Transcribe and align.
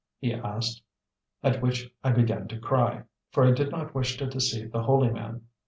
he 0.17 0.33
asked. 0.33 0.81
At 1.43 1.61
which 1.61 1.93
I 2.03 2.09
began 2.11 2.47
to 2.47 2.57
cry, 2.57 3.03
for 3.29 3.45
I 3.45 3.51
did 3.51 3.69
not 3.69 3.93
wish 3.93 4.17
to 4.17 4.25
deceive 4.25 4.71
the 4.71 4.81
holy 4.81 5.11
man. 5.11 5.43